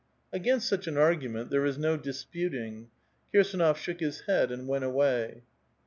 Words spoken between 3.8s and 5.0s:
his head and went